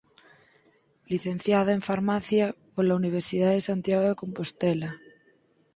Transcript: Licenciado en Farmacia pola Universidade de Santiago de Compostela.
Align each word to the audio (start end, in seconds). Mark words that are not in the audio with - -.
Licenciado 1.11 1.69
en 1.77 1.81
Farmacia 1.89 2.45
pola 2.73 2.97
Universidade 3.01 3.57
de 3.57 3.67
Santiago 3.69 4.05
de 4.07 4.19
Compostela. 4.21 4.89